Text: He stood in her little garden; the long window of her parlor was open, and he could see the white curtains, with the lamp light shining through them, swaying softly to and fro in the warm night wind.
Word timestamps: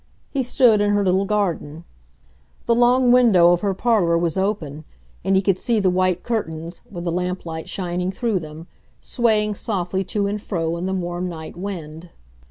He 0.31 0.41
stood 0.41 0.81
in 0.81 0.89
her 0.89 1.05
little 1.05 1.25
garden; 1.25 1.83
the 2.65 2.73
long 2.73 3.11
window 3.11 3.51
of 3.53 3.61
her 3.61 3.75
parlor 3.75 4.17
was 4.17 4.35
open, 4.35 4.83
and 5.23 5.35
he 5.35 5.43
could 5.43 5.59
see 5.59 5.79
the 5.79 5.91
white 5.91 6.23
curtains, 6.23 6.81
with 6.89 7.03
the 7.03 7.11
lamp 7.11 7.45
light 7.45 7.69
shining 7.69 8.11
through 8.11 8.39
them, 8.39 8.65
swaying 8.99 9.53
softly 9.53 10.03
to 10.05 10.25
and 10.25 10.41
fro 10.41 10.75
in 10.77 10.87
the 10.87 10.93
warm 10.95 11.29
night 11.29 11.55
wind. 11.55 12.09